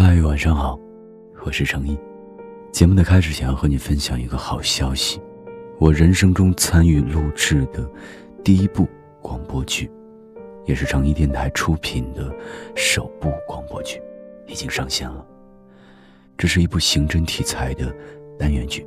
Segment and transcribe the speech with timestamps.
[0.00, 0.78] 嗨，晚上好，
[1.44, 1.98] 我是程毅。
[2.70, 5.20] 节目的开始，想要和你分享一个好消息：
[5.80, 7.84] 我人生中参与录制的
[8.44, 8.86] 第一部
[9.20, 9.90] 广播剧，
[10.66, 12.32] 也是程毅电台出品的
[12.76, 14.00] 首部广播剧，
[14.46, 15.26] 已经上线了。
[16.36, 17.92] 这是一部刑侦题材的
[18.38, 18.86] 单元剧。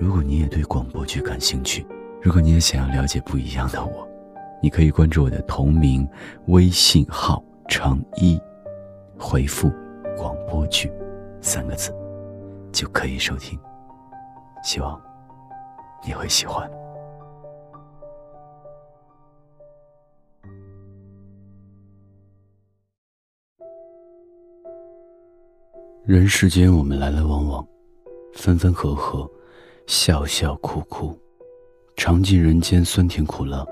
[0.00, 1.86] 如果你也对广播剧感兴趣，
[2.20, 4.04] 如果你也想要了解不一样的我，
[4.60, 6.04] 你可以关注我的同名
[6.48, 7.40] 微信号
[7.70, 8.36] “程一”，
[9.16, 9.72] 回复。
[10.20, 10.92] 广播剧
[11.40, 11.90] 三个字
[12.70, 13.58] 就可以收听，
[14.62, 15.00] 希望
[16.06, 16.70] 你会喜欢。
[26.04, 27.66] 人世间，我们来来往往，
[28.34, 29.26] 分分合合，
[29.86, 31.18] 笑笑哭哭，
[31.96, 33.64] 尝尽人间酸甜苦辣。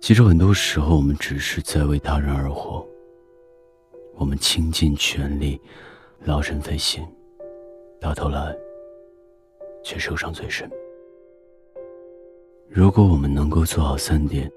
[0.00, 2.82] 其实，很多时候，我们只是在为他人而活。
[4.18, 5.60] 我们倾尽全力，
[6.24, 7.06] 劳神费心，
[8.00, 8.54] 到头来
[9.84, 10.68] 却受伤最深。
[12.68, 14.50] 如果我们能够做好三点，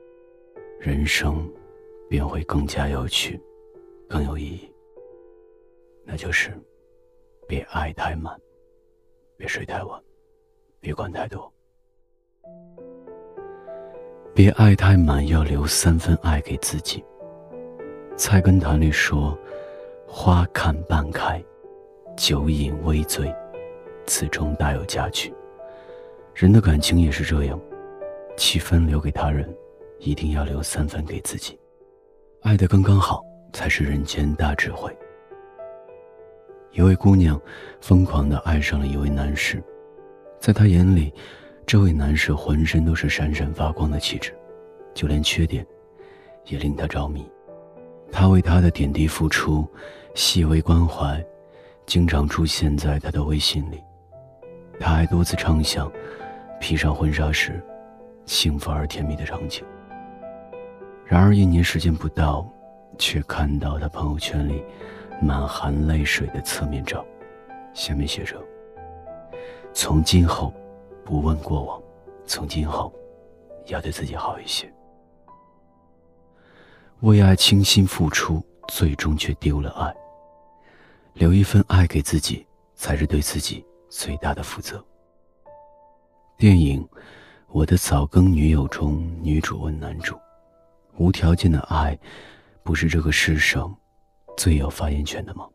[0.79, 1.47] 人生
[2.09, 3.39] 便会更加有趣，
[4.09, 4.67] 更有意义。
[6.03, 6.51] 那就是：
[7.47, 8.35] 别爱太满，
[9.37, 10.01] 别睡太晚，
[10.79, 11.53] 别管太多。
[14.33, 17.03] 别爱太满，要留三分爱给自己。
[18.15, 19.37] 菜根谭里说。
[20.13, 21.41] 花看半开，
[22.17, 23.33] 酒饮微醉，
[24.05, 25.33] 此中大有佳趣。
[26.35, 27.57] 人的感情也是这样，
[28.35, 29.49] 七分留给他人，
[29.99, 31.57] 一定要留三分给自己。
[32.41, 33.23] 爱的刚刚好，
[33.53, 34.93] 才是人间大智慧。
[36.73, 37.39] 一位姑娘
[37.79, 39.63] 疯狂的爱上了一位男士，
[40.41, 41.13] 在她眼里，
[41.65, 44.37] 这位男士浑身都是闪闪发光的气质，
[44.93, 45.65] 就连缺点，
[46.47, 47.25] 也令她着迷。
[48.11, 49.67] 他为她的点滴付出。
[50.13, 51.25] 细微关怀，
[51.85, 53.81] 经常出现在他的微信里。
[54.77, 55.89] 他还多次畅想，
[56.59, 57.63] 披上婚纱时，
[58.25, 59.63] 幸福而甜蜜的场景。
[61.05, 62.45] 然而一年时间不到，
[62.97, 64.61] 却看到他朋友圈里
[65.21, 67.05] 满含泪水的侧面照，
[67.73, 68.35] 下面写着
[69.71, 70.53] ：“从今后，
[71.05, 71.81] 不问过往，
[72.25, 72.91] 从今后，
[73.67, 74.69] 要对自己好一些。
[77.01, 79.93] 为爱倾心付出，最终却丢了爱。”
[81.13, 82.45] 留一份爱给自己，
[82.75, 84.83] 才是对自己最大的负责。
[86.37, 86.81] 电影
[87.49, 90.17] 《我的早更女友》中，女主问男主
[90.97, 91.97] ：“无条件的爱，
[92.63, 93.75] 不是这个世上
[94.37, 95.45] 最有发言权的吗？”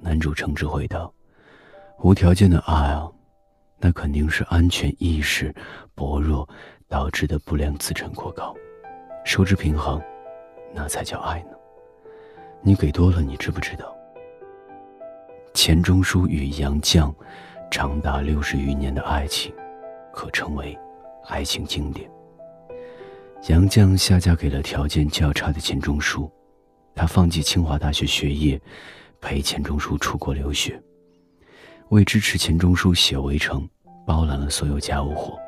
[0.00, 1.10] 男主诚挚回答
[2.04, 3.10] ：“无条件的爱啊，
[3.78, 5.52] 那肯定是安全意识
[5.94, 6.48] 薄弱
[6.86, 8.54] 导致的不良资产过高。
[9.24, 10.00] 收支平衡，
[10.72, 11.50] 那才叫爱呢。
[12.60, 13.96] 你给多了，你知不知道？”
[15.54, 17.12] 钱钟书与杨绛
[17.70, 19.52] 长达六十余年的爱情，
[20.12, 20.78] 可称为
[21.26, 22.08] 爱情经典。
[23.48, 26.30] 杨绛下嫁给了条件较差的钱钟书，
[26.94, 28.60] 她放弃清华大学学业，
[29.20, 30.80] 陪钱钟书出国留学。
[31.90, 33.62] 为支持钱钟书写《围城》，
[34.06, 35.38] 包揽了所有家务活。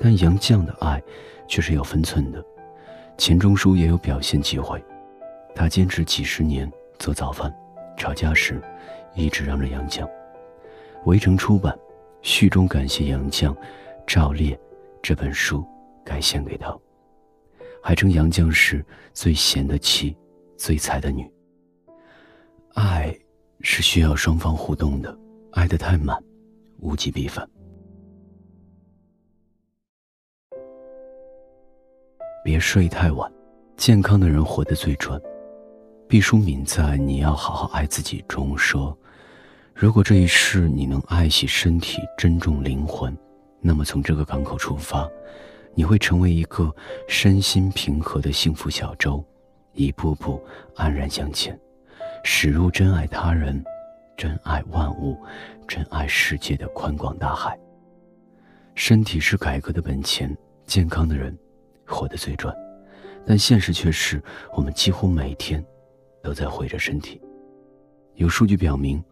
[0.00, 1.02] 但杨绛的爱
[1.48, 2.44] 却是有分寸的，
[3.22, 4.84] 钱钟书也有表现机会。
[5.54, 6.68] 他坚持几十年
[6.98, 7.54] 做早饭，
[7.96, 8.60] 吵架时。
[9.14, 10.00] 一直让着杨绛，
[11.04, 11.78] 《围城》出版，
[12.20, 13.54] 序中感谢杨绛，
[14.08, 14.58] 照列
[15.00, 15.64] 这本书
[16.04, 16.76] 该献给他，
[17.80, 20.16] 还称杨绛是最贤的妻，
[20.56, 21.30] 最才的女。
[22.74, 23.16] 爱
[23.60, 25.16] 是需要双方互动的，
[25.52, 26.20] 爱得太满，
[26.80, 27.48] 物极必反。
[32.44, 33.30] 别睡太晚，
[33.76, 35.20] 健康的人活得最准。
[36.08, 38.98] 毕淑敏在《你要好好爱自己》中说
[39.72, 43.16] ：“如果这一世你能爱惜身体、珍重灵魂，
[43.60, 45.08] 那么从这个港口出发，
[45.72, 46.74] 你会成为一个
[47.06, 49.24] 身心平和的幸福小舟，
[49.74, 50.42] 一步步
[50.74, 51.56] 安然向前，
[52.24, 53.64] 驶入真爱他人、
[54.16, 55.16] 真爱万物、
[55.68, 57.56] 真爱世界的宽广大海。
[58.74, 60.36] 身体是改革的本钱，
[60.66, 61.38] 健康的人
[61.86, 62.54] 活得最赚，
[63.26, 64.22] 但现实却是
[64.54, 65.64] 我们几乎每天。”
[66.22, 67.20] 都在毁着身体。
[68.14, 69.02] 有数据表明，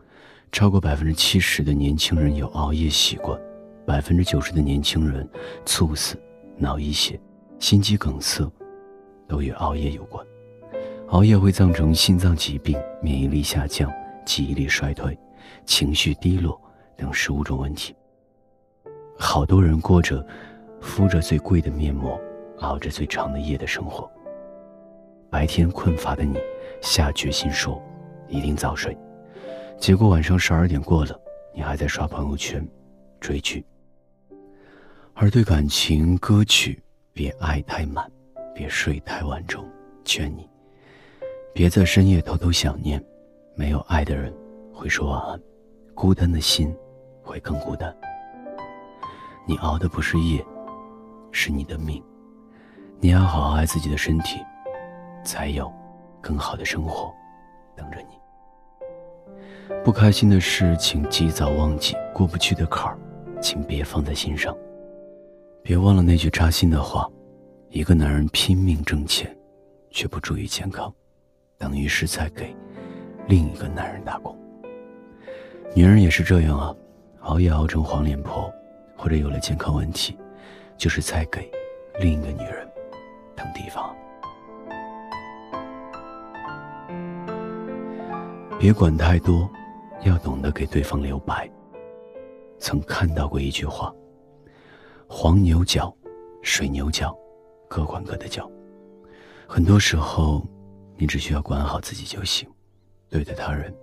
[0.53, 3.37] 超过百分之七十的年轻人有熬夜习惯，
[3.85, 5.29] 百分之九十的年轻人
[5.67, 6.17] 猝死、
[6.57, 7.21] 脑溢血、
[7.59, 8.49] 心肌梗塞
[9.27, 10.25] 都与熬夜有关。
[11.09, 13.93] 熬夜会造成心脏疾病、免疫力下降、
[14.25, 15.19] 记忆力衰退、
[15.67, 16.57] 情绪低落
[16.97, 17.93] 等十五种问题。
[19.19, 20.25] 好多人过着
[20.81, 22.17] 敷着最贵的面膜、
[22.61, 24.11] 熬着最长的夜的生活。
[25.29, 26.39] 白天困乏的你。
[26.81, 27.79] 下决心说，
[28.27, 28.97] 一定早睡。
[29.77, 31.21] 结果晚上十二点过了，
[31.55, 32.67] 你还在刷朋友圈、
[33.21, 33.63] 追剧。
[35.13, 38.11] 而对感情歌曲，别爱太满，
[38.55, 39.63] 别睡太晚中，
[40.07, 40.49] 劝你，
[41.53, 43.05] 别在深夜偷偷想念。
[43.55, 44.35] 没有爱的人
[44.73, 45.39] 会说晚安，
[45.95, 46.75] 孤单的心
[47.23, 47.95] 会更孤单。
[49.47, 50.43] 你熬的不是夜，
[51.31, 52.03] 是你的命。
[53.03, 54.45] 你要好好爱自己的身体，
[55.25, 55.73] 才有
[56.21, 57.11] 更好的生活
[57.75, 59.75] 等着你。
[59.83, 62.99] 不开心的事，请及早忘记；过不去的坎儿，
[63.41, 64.55] 请别放在心上。
[65.63, 67.09] 别忘了那句扎心的话：
[67.71, 69.35] 一个男人拼命挣钱，
[69.91, 70.93] 却不注意健康，
[71.57, 72.55] 等于是在给
[73.27, 74.37] 另一个男人打工。
[75.75, 76.75] 女人也是这样啊，
[77.21, 78.53] 熬夜熬成黄脸婆，
[78.95, 80.19] 或者有了健康问题，
[80.77, 81.51] 就是在给
[81.99, 82.70] 另一个女人。
[83.41, 83.97] 等地方，
[88.59, 89.49] 别管太多，
[90.03, 91.51] 要懂得给对方留白。
[92.59, 93.91] 曾看到过一句话：
[95.09, 95.91] 黄牛角、
[96.43, 97.17] 水牛角，
[97.67, 98.47] 各管各的角。
[99.49, 100.47] 很多时候，
[100.95, 102.47] 你只需要管好自己就行。
[103.09, 103.75] 对待他人，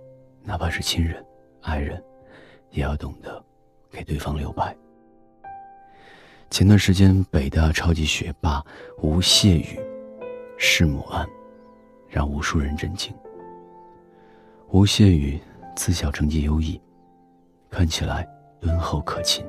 [0.44, 1.20] 哪怕是亲人、
[1.62, 2.00] 爱人，
[2.70, 3.44] 也要懂得
[3.90, 4.72] 给对方留白。
[6.50, 8.64] 前段时间，北大超级学霸
[9.02, 9.78] 吴谢宇
[10.56, 11.28] 弑母案，
[12.08, 13.14] 让无数人震惊。
[14.70, 15.38] 吴谢宇
[15.76, 16.80] 自小成绩优异，
[17.70, 18.26] 看起来
[18.60, 19.44] 敦厚可亲。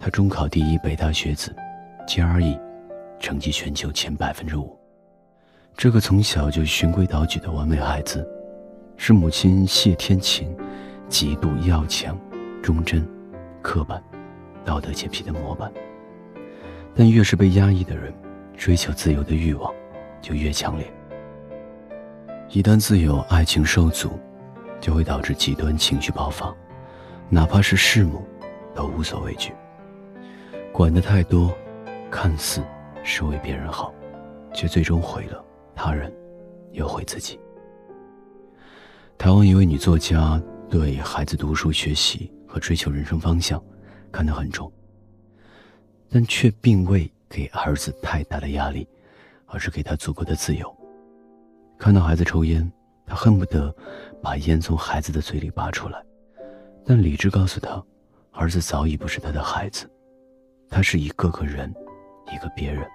[0.00, 1.54] 他中考第一，北大学子
[2.06, 2.60] ，GRE
[3.20, 4.76] 成绩全球前百分之五。
[5.76, 8.28] 这个从小就循规蹈矩的完美孩子，
[8.96, 10.54] 是母亲谢天琴
[11.08, 12.18] 极度要强、
[12.60, 13.08] 忠贞、
[13.62, 14.02] 刻板、
[14.64, 15.72] 道德洁癖的模板。
[16.98, 18.12] 但越是被压抑的人，
[18.56, 19.72] 追求自由的欲望
[20.20, 20.92] 就越强烈。
[22.48, 24.18] 一旦自由、爱情受阻，
[24.80, 26.52] 就会导致极端情绪爆发，
[27.28, 28.26] 哪怕是弑母，
[28.74, 29.52] 都无所畏惧。
[30.72, 31.56] 管得太多，
[32.10, 32.64] 看似
[33.04, 33.94] 是为别人好，
[34.52, 35.40] 却最终毁了
[35.76, 36.12] 他人，
[36.72, 37.38] 又毁自己。
[39.16, 43.62] 台湾一位女作家对孩子读书学习和追求人生方向
[44.10, 44.68] 看得很重。
[46.10, 48.88] 但却并未给儿子太大的压力，
[49.46, 50.74] 而是给他足够的自由。
[51.78, 52.70] 看到孩子抽烟，
[53.06, 53.74] 他恨不得
[54.22, 56.02] 把烟从孩子的嘴里拔出来，
[56.84, 57.82] 但理智告诉他，
[58.32, 59.88] 儿子早已不是他的孩子，
[60.70, 61.72] 他是一个个人，
[62.32, 62.88] 一个别人。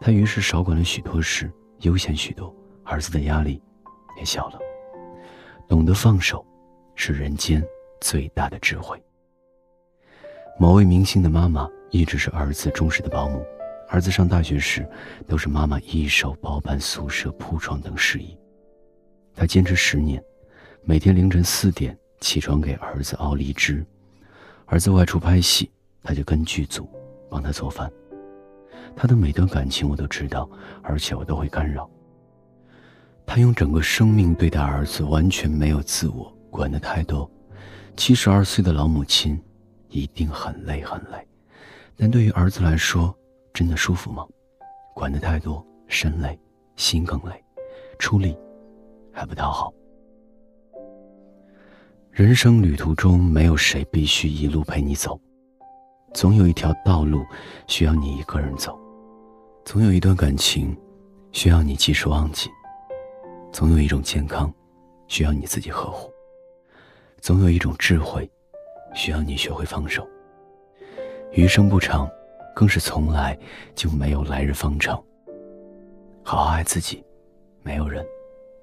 [0.00, 1.50] 他于是少管了许多事，
[1.80, 3.60] 悠闲许多，儿子的压力
[4.16, 4.58] 也小了。
[5.66, 6.46] 懂得放手，
[6.94, 7.62] 是人间
[8.00, 9.02] 最大的智慧。
[10.58, 11.68] 某位明星的妈妈。
[11.94, 13.46] 一直是儿子忠实的保姆，
[13.88, 14.84] 儿子上大学时，
[15.28, 18.36] 都是妈妈一手包办宿舍、铺床等事宜。
[19.32, 20.20] 他坚持十年，
[20.82, 23.86] 每天凌晨四点起床给儿子熬梨汁。
[24.66, 25.70] 儿子外出拍戏，
[26.02, 26.88] 他就跟剧组
[27.30, 27.88] 帮他做饭。
[28.96, 30.50] 他的每段感情我都知道，
[30.82, 31.88] 而且我都会干扰。
[33.24, 37.30] 他用整个生命对待儿子，完全没有自我，管得太多。
[37.96, 39.40] 七十二岁的老母亲，
[39.90, 41.24] 一定很累很累。
[41.96, 43.14] 但对于儿子来说，
[43.52, 44.26] 真的舒服吗？
[44.94, 46.38] 管得太多，身累，
[46.76, 47.32] 心更累，
[47.98, 48.36] 出力
[49.12, 49.72] 还不讨好。
[52.10, 55.18] 人生旅途中，没有谁必须一路陪你走，
[56.12, 57.24] 总有一条道路
[57.66, 58.78] 需要你一个人走，
[59.64, 60.76] 总有一段感情
[61.32, 62.50] 需要你及时忘记，
[63.52, 64.52] 总有一种健康
[65.08, 66.08] 需要你自己呵护，
[67.20, 68.30] 总有一种智慧
[68.94, 70.06] 需要你学会放手。
[71.34, 72.08] 余生不长，
[72.54, 73.36] 更是从来
[73.74, 75.02] 就没有来日方长。
[76.22, 77.04] 好好爱自己，
[77.60, 78.06] 没有人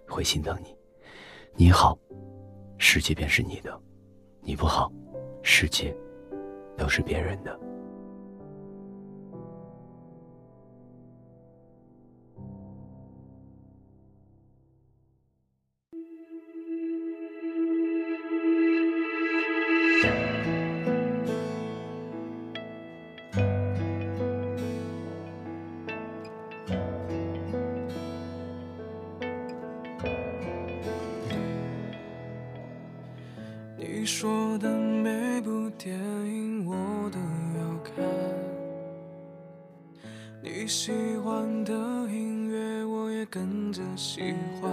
[0.07, 0.73] 会心疼你。
[1.53, 1.99] 你好，
[2.77, 3.69] 世界便是你的；
[4.39, 4.89] 你不好，
[5.43, 5.93] 世界
[6.77, 7.59] 都是别人的。
[34.13, 36.75] 说的每部电影我
[37.09, 37.17] 都
[37.57, 37.95] 要看，
[40.43, 40.91] 你喜
[41.23, 44.69] 欢的音乐我也跟着喜欢，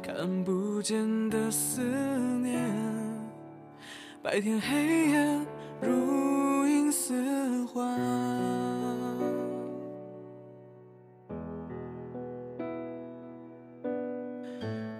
[0.00, 1.82] 看不见的思
[2.40, 2.64] 念，
[4.22, 5.40] 白天黑夜
[5.82, 7.12] 如影似
[7.66, 7.98] 幻。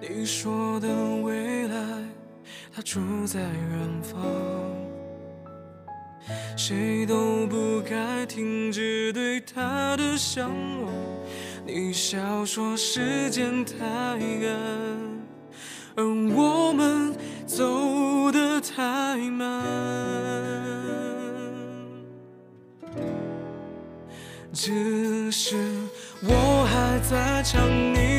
[0.01, 0.89] 你说的
[1.23, 1.60] 未
[2.81, 3.51] 他，住在远
[4.03, 4.19] 方，
[6.57, 10.49] 谁都不该停止对他的向
[10.83, 10.91] 往。
[11.67, 14.51] 你笑说时间太赶，
[15.95, 17.15] 而我们
[17.47, 19.63] 走得太慢。
[24.53, 25.57] 只是
[26.23, 28.10] 我还在唱你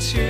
[0.00, 0.29] 爱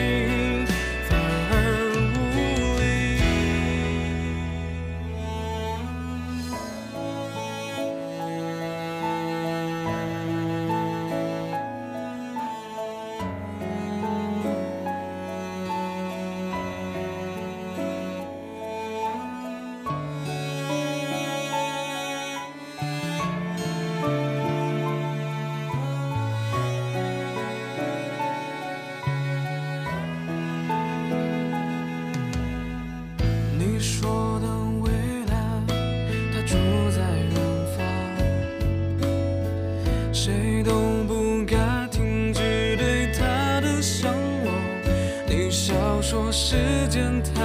[46.00, 46.57] 都说时
[46.88, 47.42] 间太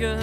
[0.00, 0.18] 赶，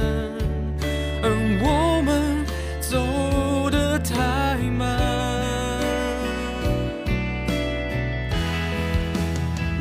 [1.24, 1.32] 而
[1.64, 2.46] 我们
[2.82, 5.00] 走得太慢。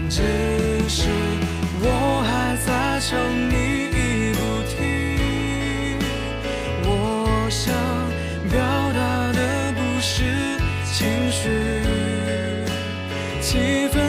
[0.08, 0.22] 只
[0.88, 1.08] 是
[1.80, 3.18] 我还在唱
[3.50, 4.38] 你，已不
[4.70, 5.98] 听。
[6.84, 7.74] 我想
[8.48, 8.56] 表
[8.94, 10.22] 达的不是
[10.84, 11.50] 情绪，
[13.40, 14.07] 气氛。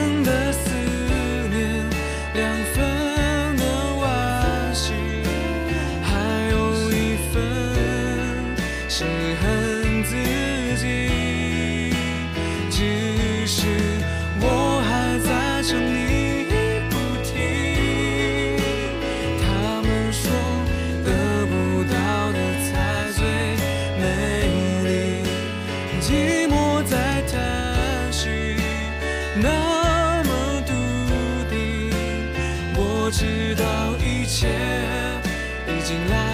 [35.89, 36.28] 静来。